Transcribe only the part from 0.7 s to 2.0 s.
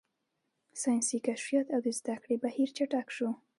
ساینسي کشفیات او د